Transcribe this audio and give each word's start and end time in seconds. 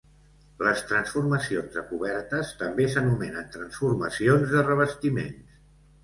Les 0.67 0.79
transformacions 0.91 1.75
de 1.75 1.83
cobertes 1.89 2.53
també 2.61 2.87
s'anomenen 2.93 3.51
transformacions 3.57 4.55
de 4.55 4.63
revestiments. 4.71 5.61